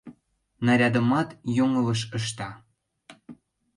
[0.65, 2.49] Нарядымат йоҥылыш ышта...